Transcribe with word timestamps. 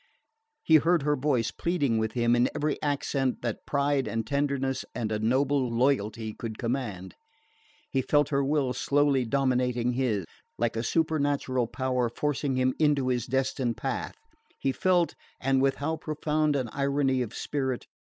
He 0.63 0.77
heard 0.77 1.03
her 1.03 1.15
voice 1.15 1.51
pleading 1.51 1.99
with 1.99 2.13
him 2.13 2.35
in 2.35 2.49
every 2.55 2.81
accent 2.81 3.43
that 3.43 3.67
pride 3.67 4.07
and 4.07 4.25
tenderness 4.25 4.83
and 4.95 5.11
a 5.11 5.19
noble 5.19 5.69
loyalty 5.69 6.33
could 6.33 6.57
command; 6.57 7.13
he 7.87 8.01
felt 8.01 8.29
her 8.29 8.43
will 8.43 8.73
slowly 8.73 9.25
dominating 9.25 9.91
his, 9.91 10.25
like 10.57 10.75
a 10.75 10.81
supernatural 10.81 11.67
power 11.67 12.09
forcing 12.09 12.55
him 12.55 12.73
into 12.79 13.09
his 13.09 13.27
destined 13.27 13.77
path; 13.77 14.15
he 14.57 14.71
felt 14.71 15.13
and 15.39 15.61
with 15.61 15.75
how 15.75 15.97
profound 15.97 16.55
an 16.55 16.69
irony 16.71 17.21
of 17.21 17.35
spirit! 17.35 17.85